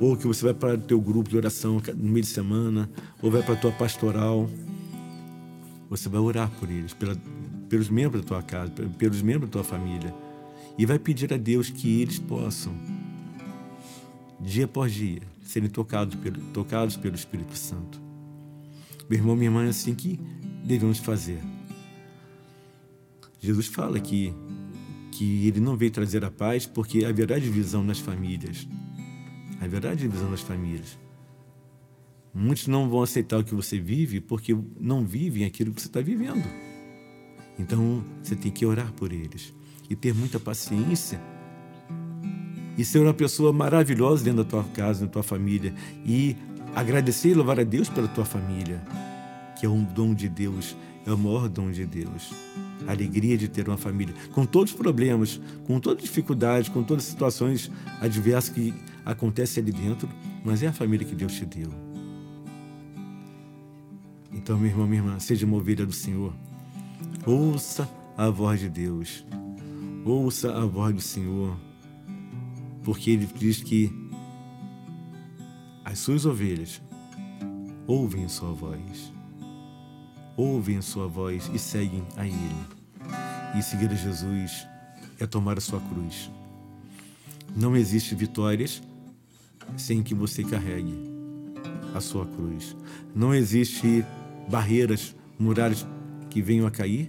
[0.00, 2.90] ou que você vai para o teu grupo de oração no meio de semana,
[3.22, 4.48] ou vai para a tua pastoral,
[5.88, 7.16] você vai orar por eles, pela,
[7.68, 10.14] pelos membros da tua casa, pelos membros da tua família,
[10.76, 12.74] e vai pedir a Deus que eles possam,
[14.40, 18.00] dia após dia, serem tocados pelo, tocados pelo Espírito Santo.
[19.08, 20.18] Meu irmão, minha irmã, é assim que
[20.64, 21.38] devemos fazer.
[23.38, 24.34] Jesus fala que,
[25.12, 28.66] que ele não veio trazer a paz porque haverá divisão nas famílias.
[29.64, 30.98] Haverá divisão nas famílias.
[32.34, 36.02] Muitos não vão aceitar o que você vive porque não vivem aquilo que você está
[36.02, 36.44] vivendo.
[37.58, 39.54] Então você tem que orar por eles
[39.88, 41.18] e ter muita paciência
[42.76, 45.72] e ser uma pessoa maravilhosa dentro da tua casa, da tua família
[46.04, 46.36] e
[46.74, 48.82] agradecer e louvar a Deus pela tua família,
[49.58, 52.34] que é um dom de Deus, é o maior dom de Deus.
[52.86, 56.82] A alegria de ter uma família, com todos os problemas, com todas as dificuldades, com
[56.82, 60.08] todas as situações adversas que acontecem ali dentro,
[60.44, 61.70] mas é a família que Deus te deu.
[64.32, 66.34] Então, meu irmão, minha irmã, seja uma ovelha do Senhor.
[67.24, 69.24] Ouça a voz de Deus.
[70.04, 71.56] Ouça a voz do Senhor
[72.84, 73.90] porque ele diz que
[75.84, 76.80] as suas ovelhas
[77.86, 79.12] ouvem a sua voz,
[80.36, 82.66] ouvem a sua voz e seguem a Ele.
[83.58, 84.66] E seguir a Jesus
[85.18, 86.30] é tomar a sua cruz.
[87.54, 88.82] Não existe vitórias
[89.76, 90.98] sem que você carregue
[91.94, 92.76] a sua cruz.
[93.14, 94.04] Não existe
[94.48, 95.86] barreiras, muralhas
[96.30, 97.08] que venham a cair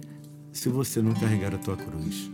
[0.52, 2.30] se você não carregar a tua cruz.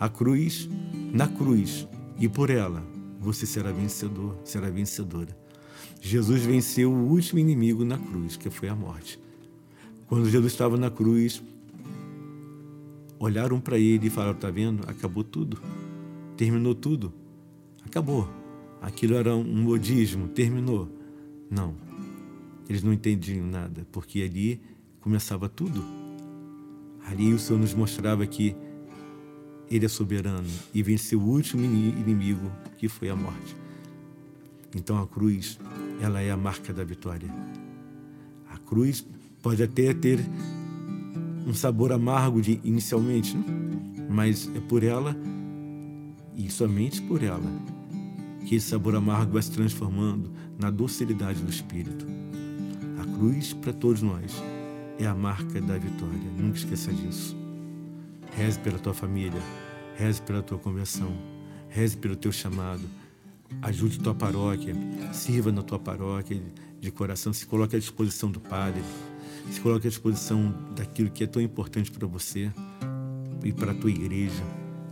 [0.00, 0.68] A cruz,
[1.12, 1.86] na cruz
[2.18, 2.82] e por ela,
[3.20, 5.36] você será vencedor, será vencedora.
[6.00, 9.20] Jesus venceu o último inimigo na cruz, que foi a morte.
[10.12, 11.42] Quando Jesus estava na cruz,
[13.18, 14.82] olharam para ele e falaram: Está vendo?
[14.86, 15.58] Acabou tudo.
[16.36, 17.14] Terminou tudo.
[17.86, 18.28] Acabou.
[18.82, 20.28] Aquilo era um modismo.
[20.28, 20.86] Terminou.
[21.50, 21.74] Não.
[22.68, 24.60] Eles não entendiam nada, porque ali
[25.00, 25.82] começava tudo.
[27.06, 28.54] Ali o Senhor nos mostrava que
[29.70, 33.56] ele é soberano e venceu o último inimigo, que foi a morte.
[34.76, 35.58] Então a cruz,
[36.02, 37.34] ela é a marca da vitória.
[38.50, 39.06] A cruz
[39.42, 40.20] pode até ter
[41.46, 43.44] um sabor amargo de, inicialmente, né?
[44.08, 45.16] mas é por ela
[46.36, 47.50] e somente por ela
[48.46, 52.06] que esse sabor amargo vai se transformando na docilidade do Espírito.
[53.00, 54.32] A cruz, para todos nós,
[54.98, 56.30] é a marca da vitória.
[56.36, 57.36] Nunca esqueça disso.
[58.36, 59.40] Reze pela tua família,
[59.96, 61.12] reze pela tua conversão,
[61.68, 62.82] reze pelo teu chamado,
[63.60, 64.74] ajude tua paróquia,
[65.12, 66.40] sirva na tua paróquia
[66.80, 68.82] de coração, se coloque à disposição do Padre,
[69.50, 72.50] se coloque à disposição daquilo que é tão importante para você
[73.44, 74.42] e para a tua igreja.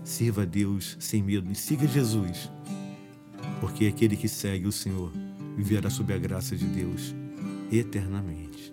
[0.02, 2.50] Sirva a Deus sem medo e siga Jesus,
[3.60, 5.12] porque aquele que segue o Senhor
[5.56, 7.14] viverá sob a graça de Deus
[7.70, 8.72] eternamente.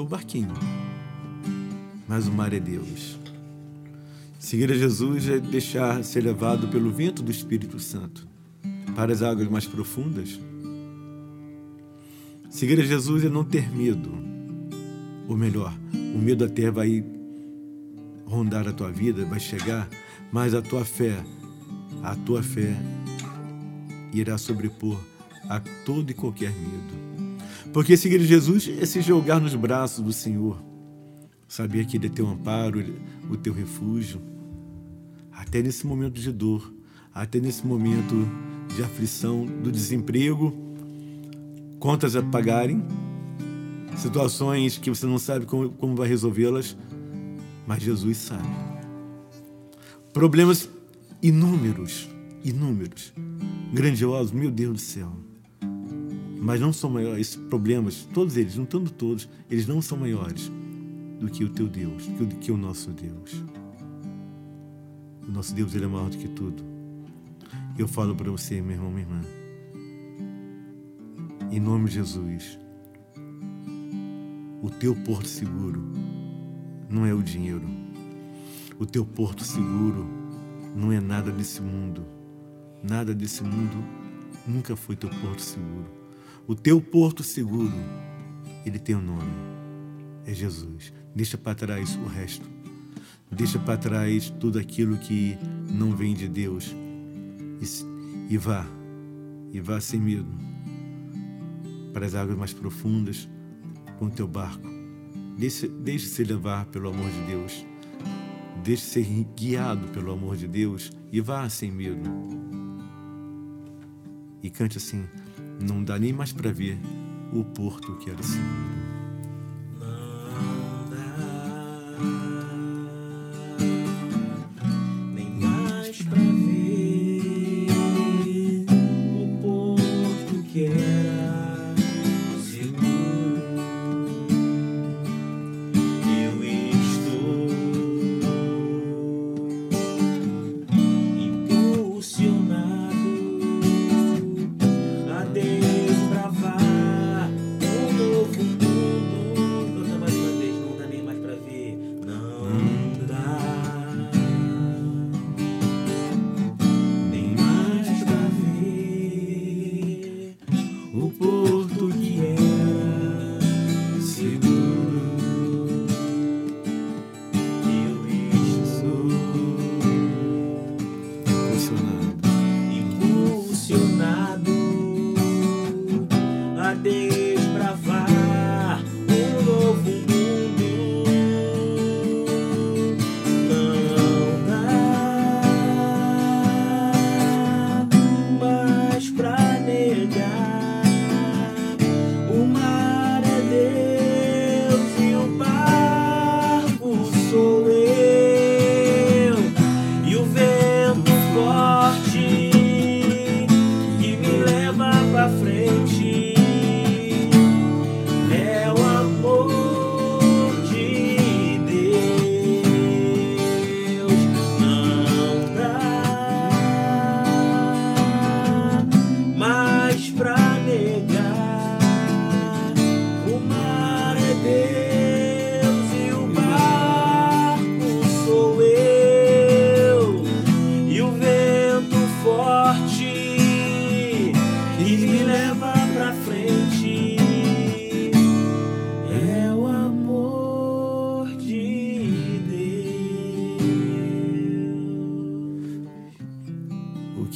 [0.00, 0.54] O barquinho,
[2.08, 3.18] mas o mar é Deus.
[4.38, 8.28] Seguir a Jesus é deixar ser levado pelo vento do Espírito Santo
[8.94, 10.38] para as águas mais profundas.
[12.50, 14.10] Seguir a Jesus é não ter medo.
[15.28, 15.74] Ou melhor,
[16.14, 17.04] o medo até vai
[18.26, 19.88] rondar a tua vida, vai chegar,
[20.30, 21.24] mas a tua fé,
[22.02, 22.76] a tua fé
[24.12, 25.00] irá sobrepor
[25.48, 27.03] a todo e qualquer medo.
[27.74, 30.62] Porque seguir Jesus é se jogar nos braços do Senhor,
[31.48, 32.80] saber que Ele é teu amparo,
[33.28, 34.22] o teu refúgio,
[35.32, 36.72] até nesse momento de dor,
[37.12, 38.14] até nesse momento
[38.76, 40.54] de aflição, do desemprego,
[41.80, 42.80] contas a pagarem,
[43.96, 46.76] situações que você não sabe como, como vai resolvê-las,
[47.66, 48.54] mas Jesus sabe.
[50.12, 50.70] Problemas
[51.20, 52.08] inúmeros,
[52.44, 53.12] inúmeros,
[53.72, 55.33] grandiosos, meu Deus do céu.
[56.44, 60.52] Mas não são maiores, esses problemas, todos eles, juntando todos, eles não são maiores
[61.18, 63.42] do que o teu Deus, do que o nosso Deus.
[65.26, 66.62] O nosso Deus ele é maior do que tudo.
[67.78, 69.20] Eu falo para você, meu irmão, minha irmã,
[71.50, 72.58] em nome de Jesus,
[74.60, 75.82] o teu porto seguro
[76.90, 77.66] não é o dinheiro.
[78.78, 80.06] O teu porto seguro
[80.76, 82.04] não é nada desse mundo.
[82.82, 83.82] Nada desse mundo
[84.46, 86.03] nunca foi teu porto seguro.
[86.46, 87.72] O teu porto seguro,
[88.66, 89.32] ele tem um nome.
[90.26, 90.92] É Jesus.
[91.14, 92.48] Deixa para trás o resto.
[93.30, 95.38] Deixa para trás tudo aquilo que
[95.70, 96.74] não vem de Deus.
[97.60, 98.66] E, e vá.
[99.52, 100.44] E vá sem medo
[101.94, 103.28] para as águas mais profundas
[103.98, 104.68] com o teu barco.
[105.38, 107.64] Deixe, deixe-se levar pelo amor de Deus.
[108.62, 112.10] Deixe ser guiado pelo amor de Deus e vá sem medo.
[114.42, 115.04] E cante assim:
[115.60, 116.78] Não dá nem mais para ver
[117.32, 118.93] o porto que era seguro.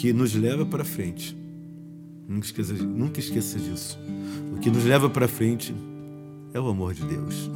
[0.09, 1.37] Que nos leva para frente.
[2.27, 3.99] Nunca esqueça, nunca esqueça disso.
[4.57, 5.75] O que nos leva para frente
[6.55, 7.51] é o amor de Deus.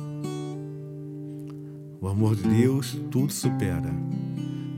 [1.99, 3.91] O amor de Deus tudo supera.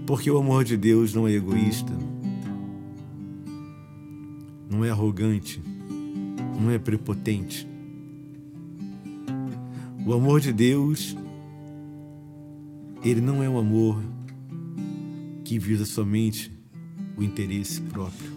[0.06, 1.92] Porque o amor de Deus não é egoísta,
[4.70, 5.60] não é arrogante,
[6.60, 7.66] não é prepotente.
[10.06, 11.16] O amor de Deus,
[13.02, 14.00] ele não é um amor
[15.44, 16.53] que visa somente
[17.16, 18.32] o interesse próprio.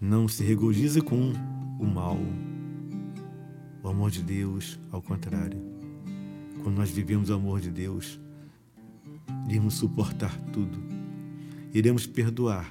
[0.00, 1.32] Não se regozija com
[1.78, 2.18] o mal.
[3.82, 5.58] O amor de Deus, ao contrário.
[6.62, 8.20] Quando nós vivemos o amor de Deus,
[9.48, 10.78] iremos suportar tudo.
[11.72, 12.70] Iremos perdoar.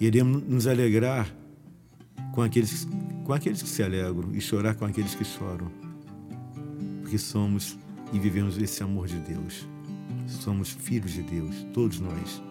[0.00, 1.32] Iremos nos alegrar
[2.32, 2.86] com aqueles,
[3.24, 5.70] com aqueles que se alegram e chorar com aqueles que choram.
[7.00, 7.76] Porque somos
[8.12, 9.66] e vivemos esse amor de Deus.
[10.28, 12.42] Somos filhos de Deus, todos nós.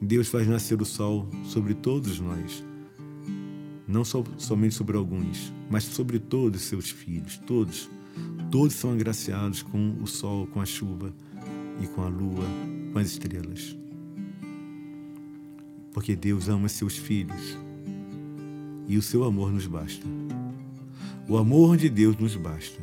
[0.00, 2.64] Deus faz nascer o sol sobre todos nós.
[3.86, 7.88] Não so, somente sobre alguns, mas sobre todos os seus filhos, todos.
[8.50, 11.14] Todos são agraciados com o sol, com a chuva
[11.82, 12.44] e com a lua,
[12.92, 13.76] com as estrelas.
[15.92, 17.58] Porque Deus ama seus filhos
[18.88, 20.06] e o seu amor nos basta.
[21.28, 22.80] O amor de Deus nos basta.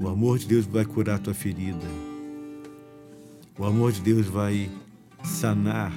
[0.00, 2.05] O amor de Deus vai curar tua ferida.
[3.58, 4.70] O amor de Deus vai
[5.24, 5.90] sanar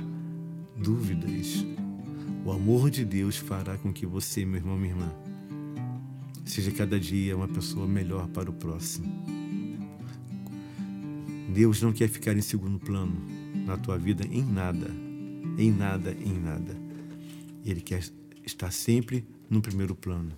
[0.78, 1.66] dúvidas.
[2.46, 5.12] O amor de Deus fará com que você, meu irmão, minha irmã,
[6.46, 9.08] seja cada dia uma pessoa melhor para o próximo.
[11.54, 13.16] Deus não quer ficar em segundo plano
[13.66, 14.90] na tua vida em nada,
[15.58, 16.78] em nada, em nada.
[17.66, 18.02] Ele quer
[18.46, 20.32] estar sempre no primeiro plano.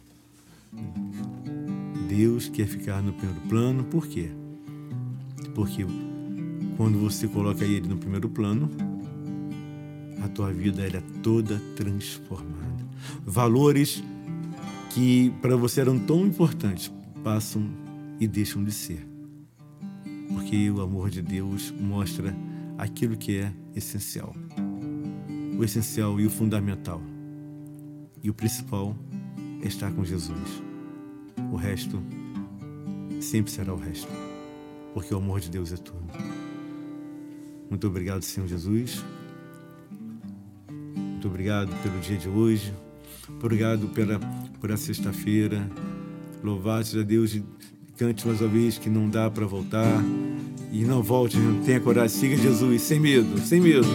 [2.09, 4.31] Deus quer ficar no primeiro plano, por quê?
[5.53, 5.85] Porque
[6.77, 8.69] quando você coloca ele no primeiro plano,
[10.23, 12.85] a tua vida é toda transformada.
[13.25, 14.03] Valores
[14.93, 16.91] que para você eram tão importantes
[17.23, 17.69] passam
[18.19, 19.07] e deixam de ser.
[20.29, 22.35] Porque o amor de Deus mostra
[22.77, 24.33] aquilo que é essencial.
[25.57, 27.01] O essencial e o fundamental.
[28.23, 28.95] E o principal
[29.61, 30.63] é estar com Jesus.
[31.51, 32.01] O resto
[33.19, 34.11] sempre será o resto.
[34.93, 36.01] Porque o amor de Deus é tudo.
[37.71, 39.01] Muito obrigado, Senhor Jesus.
[40.69, 42.73] Muito obrigado pelo dia de hoje.
[43.29, 44.19] Obrigado pela,
[44.59, 45.71] por a sexta-feira.
[46.43, 47.41] Louvado seja Deus
[47.95, 50.03] cante mais uma vez que não dá para voltar.
[50.69, 52.19] E não volte, não tenha coragem.
[52.19, 53.87] Siga Jesus sem medo, sem medo.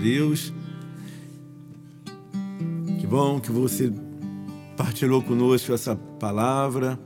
[0.00, 0.52] Deus.
[2.98, 3.92] Que bom que você
[4.76, 6.98] partilhou conosco essa palavra,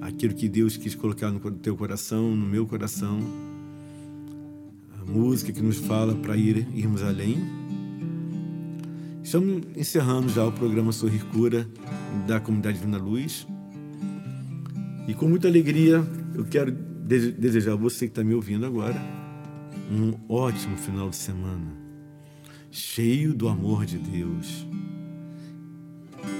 [0.00, 3.20] aquilo que Deus quis colocar no teu coração, no meu coração,
[4.98, 7.36] a música que nos fala para ir, irmos além.
[9.22, 11.68] Estamos encerrando já o programa Sorrir Cura
[12.26, 13.46] da Comunidade Divina Luz.
[15.06, 16.02] E com muita alegria
[16.34, 19.23] eu quero desejar a você que está me ouvindo agora
[19.90, 21.72] um ótimo final de semana,
[22.70, 24.66] cheio do amor de Deus,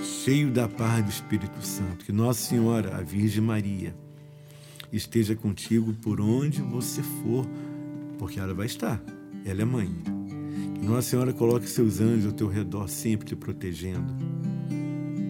[0.03, 2.05] cheio da paz do Espírito Santo.
[2.05, 3.95] Que Nossa Senhora, a Virgem Maria,
[4.93, 7.47] esteja contigo por onde você for,
[8.19, 9.03] porque ela vai estar,
[9.45, 9.91] ela é mãe.
[10.75, 14.13] Que Nossa Senhora coloque seus anjos ao teu redor, sempre te protegendo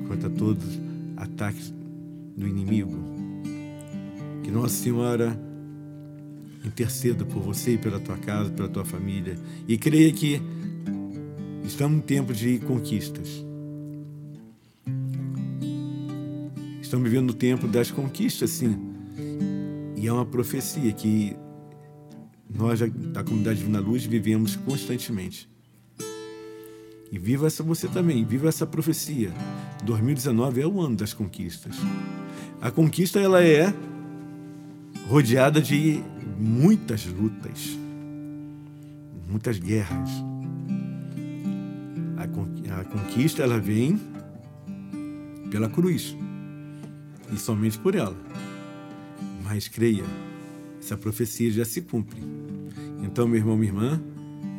[0.07, 0.81] contra todos os
[1.17, 1.75] ataques
[2.37, 2.97] do inimigo.
[4.43, 5.39] Que Nossa Senhora
[6.65, 9.37] interceda por você e pela tua casa, pela tua família.
[9.69, 10.41] E creia que
[11.65, 13.45] estamos em tempo de conquistas.
[16.81, 18.79] Estamos vivendo o tempo das conquistas, sim.
[19.97, 21.37] E é uma profecia que
[22.49, 25.49] nós, da comunidade Divina Luz, vivemos constantemente.
[27.11, 29.33] E viva essa você também, viva essa profecia.
[29.85, 31.77] 2019 é o ano das conquistas.
[32.61, 33.73] A conquista ela é
[35.09, 36.03] rodeada de
[36.39, 37.79] muitas lutas,
[39.29, 40.11] muitas guerras.
[42.17, 44.01] A conquista ela vem
[45.51, 46.17] pela cruz
[47.33, 48.17] e somente por ela.
[49.45, 50.05] Mas creia,
[50.81, 52.21] essa profecia já se cumpre.
[53.03, 54.03] Então, meu irmão, minha irmã,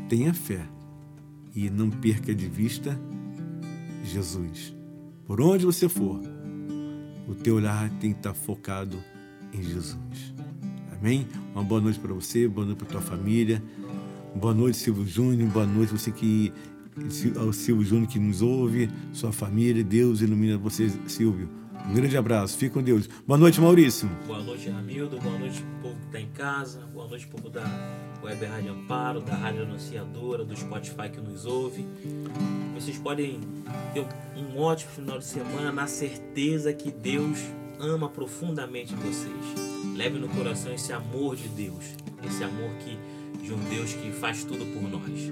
[0.07, 0.65] tenha fé
[1.55, 2.97] e não perca de vista
[4.03, 4.73] Jesus.
[5.25, 6.21] Por onde você for,
[7.27, 8.97] o teu olhar tem que estar focado
[9.51, 10.33] em Jesus.
[10.99, 11.27] Amém?
[11.53, 13.61] Uma boa noite para você, boa noite para tua família.
[14.35, 15.49] Boa noite, Silvio Júnior.
[15.49, 16.51] Boa noite, você que.
[17.37, 19.83] Ao Silvio Júnior que nos ouve, sua família.
[19.83, 21.49] Deus ilumina você, Silvio.
[21.89, 22.57] Um grande abraço.
[22.57, 23.07] Fique com Deus.
[23.27, 24.09] Boa noite, Maurício.
[24.25, 25.19] Boa noite, Ramildo.
[25.19, 26.79] Boa noite, povo que está em casa.
[26.93, 27.63] Boa noite, povo da
[28.23, 31.85] Web Rádio Amparo, da Rádio Anunciadora, do Spotify que nos ouve.
[32.73, 33.39] Vocês podem
[33.93, 37.39] ter um ótimo final de semana na certeza que Deus
[37.79, 39.64] ama profundamente vocês.
[39.93, 41.83] Leve no coração esse amor de Deus,
[42.25, 42.97] esse amor que
[43.45, 45.31] de um Deus que faz tudo por nós.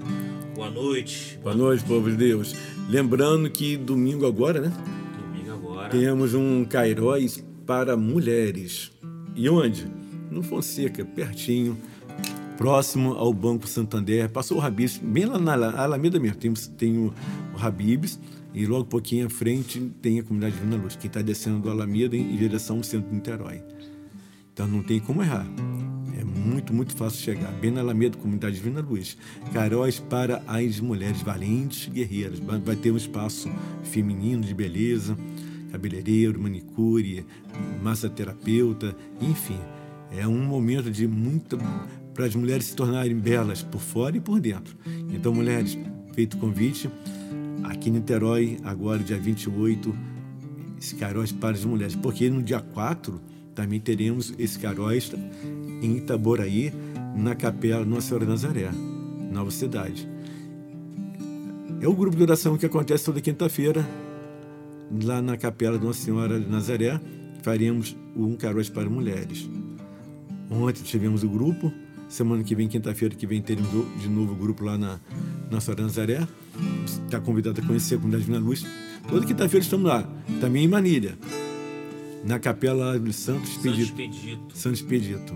[0.54, 1.38] Boa noite.
[1.42, 2.54] Boa noite, povo de Deus.
[2.88, 4.72] Lembrando que domingo agora, né?
[5.20, 5.88] Domingo agora.
[5.88, 8.92] Temos um Cairóis para mulheres.
[9.34, 9.90] E onde?
[10.30, 11.76] No Fonseca, pertinho,
[12.56, 14.28] próximo ao Banco Santander.
[14.28, 16.36] Passou o Habibs, bem lá na Alameda mesmo.
[16.36, 17.12] Tem, tem o,
[17.52, 18.20] o Habibs
[18.54, 21.70] e logo um pouquinho à frente tem a comunidade Vina Luz, que está descendo do
[21.70, 23.60] Alameda em, em direção ao centro de Niterói.
[24.54, 25.44] Então não tem como errar.
[26.16, 27.50] É muito, muito fácil chegar.
[27.54, 29.18] Bem na Alameda, comunidade Divina Luz.
[29.52, 32.38] Caróis para as mulheres valentes guerreiras.
[32.38, 33.50] Vai ter um espaço
[33.82, 35.18] feminino de beleza,
[35.72, 37.26] cabeleireiro, manicure,
[37.82, 39.58] massoterapeuta, enfim.
[40.12, 41.58] É um momento de muita
[42.14, 44.76] para as mulheres se tornarem belas por fora e por dentro.
[45.12, 45.76] Então, mulheres,
[46.12, 46.88] feito o convite,
[47.64, 49.92] aqui em Niterói, agora dia 28,
[50.80, 51.96] esse Caróis para as mulheres.
[51.96, 55.12] Porque no dia 4 também teremos esse Caróis
[55.82, 56.72] em Itaboraí,
[57.14, 58.70] na Capela Nossa Senhora Nazaré,
[59.32, 60.08] Nova Cidade.
[61.80, 63.86] É o grupo de oração que acontece toda quinta-feira,
[65.04, 67.00] lá na Capela Nossa Senhora Nazaré.
[67.42, 69.48] Faremos um Caróis para mulheres.
[70.50, 71.70] Ontem tivemos o grupo,
[72.08, 74.98] semana que vem, quinta-feira que vem, teremos de novo o grupo lá na
[75.50, 76.28] Nossa Senhora Nazaré.
[76.84, 78.64] Está convidado a conhecer a comunidade Vina Luz.
[79.08, 80.08] Toda quinta-feira estamos lá,
[80.40, 81.18] também em Manilha,
[82.26, 84.56] na Capela de Santo Expedito.
[84.56, 85.34] Santo Expedito.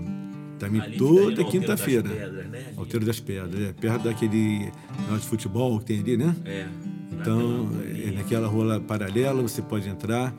[0.58, 2.08] Também Ali toda fica ali no quinta-feira.
[2.08, 2.72] Alteiro das Pedras, né?
[2.76, 4.72] Alteiro das Pedras, é perto daquele
[5.20, 6.34] de futebol que tem ali, né?
[6.44, 6.66] É.
[7.12, 10.34] Então, naquela- é naquela rua paralela, você pode entrar.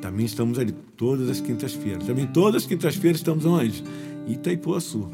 [0.00, 2.04] Também estamos ali todas as quintas-feiras.
[2.04, 3.82] Também todas as quintas-feiras estamos onde?
[4.26, 5.08] Itaipuaçu.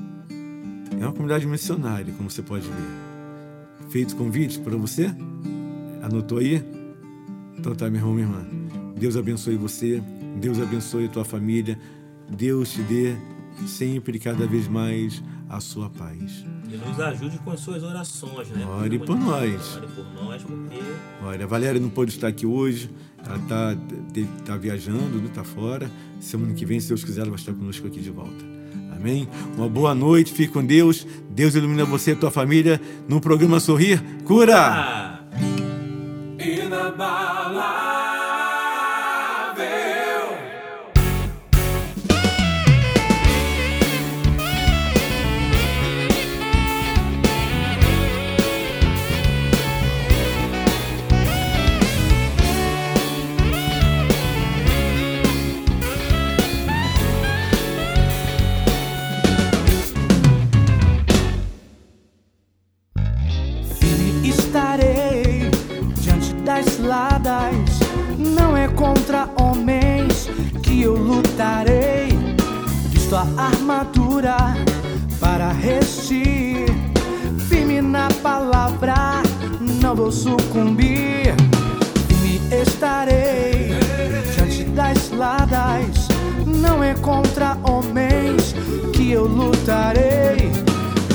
[0.98, 3.90] É uma comunidade missionária, como você pode ver.
[3.90, 5.14] Feito convite para você?
[6.02, 6.62] Anotou aí?
[7.58, 8.46] Então tá, meu irmão, minha irmã.
[8.98, 10.02] Deus abençoe você.
[10.40, 11.78] Deus abençoe a tua família.
[12.28, 13.14] Deus te dê
[13.66, 16.44] sempre e cada vez mais a sua paz.
[16.70, 18.64] E nos ajude com as suas orações, né?
[18.64, 19.76] Ore por nós.
[19.76, 20.78] Ore por nós, porque
[21.22, 22.90] Olha, a Valéria não pôde estar aqui hoje,
[23.24, 23.76] ela está
[24.46, 25.90] tá viajando, está fora.
[26.20, 28.44] Semana que vem, se Deus quiser, ela vai estar conosco aqui de volta.
[28.96, 29.28] Amém?
[29.56, 31.06] Uma boa noite, fique com Deus.
[31.30, 34.56] Deus ilumina você e a tua família no programa Sorrir Cura.
[34.56, 35.20] Ah,
[69.36, 70.28] homens
[70.62, 72.08] que eu lutarei.
[72.90, 74.36] Visto a armadura
[75.18, 76.66] para resistir.
[77.48, 79.22] Firme na palavra,
[79.82, 81.34] não vou sucumbir.
[82.06, 83.74] Firme estarei
[84.34, 86.08] diante das ciladas.
[86.46, 88.54] Não é contra homens
[88.92, 90.50] que eu lutarei.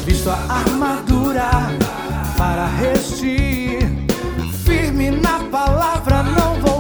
[0.06, 1.49] Visto a armadura
[2.38, 3.80] para resistir.
[4.66, 6.74] Firme na palavra, não vou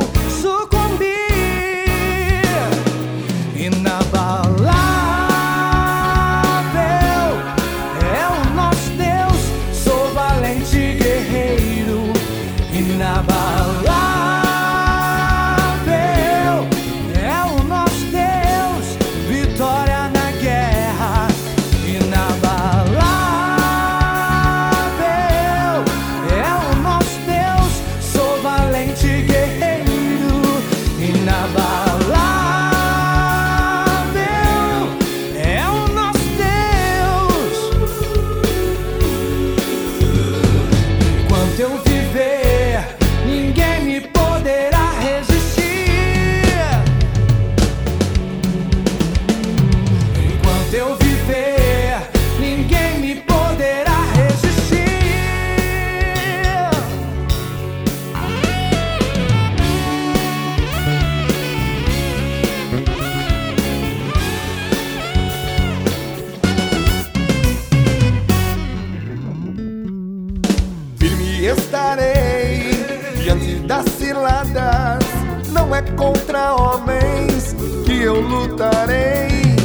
[76.35, 77.55] contra homens
[77.85, 79.55] que eu lutarei.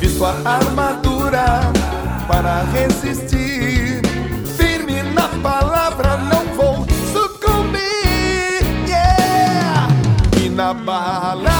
[0.00, 1.60] vi sua armadura
[2.26, 4.00] para resistir.
[4.56, 8.64] Firme na palavra, não vou sucumbir.
[8.88, 9.88] Yeah!
[10.42, 11.53] E na bala.